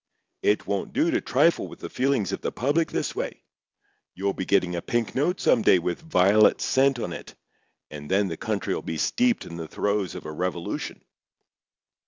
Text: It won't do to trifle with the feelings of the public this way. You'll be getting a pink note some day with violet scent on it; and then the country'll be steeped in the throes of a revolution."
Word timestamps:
It 0.41 0.65
won't 0.65 0.93
do 0.93 1.11
to 1.11 1.21
trifle 1.21 1.67
with 1.67 1.77
the 1.81 1.87
feelings 1.87 2.31
of 2.31 2.41
the 2.41 2.51
public 2.51 2.89
this 2.91 3.13
way. 3.15 3.43
You'll 4.15 4.33
be 4.33 4.45
getting 4.47 4.75
a 4.75 4.81
pink 4.81 5.13
note 5.13 5.39
some 5.39 5.61
day 5.61 5.77
with 5.77 6.01
violet 6.01 6.59
scent 6.59 6.97
on 6.97 7.13
it; 7.13 7.35
and 7.91 8.09
then 8.09 8.27
the 8.27 8.35
country'll 8.35 8.81
be 8.81 8.97
steeped 8.97 9.45
in 9.45 9.57
the 9.57 9.67
throes 9.67 10.15
of 10.15 10.25
a 10.25 10.31
revolution." 10.31 11.03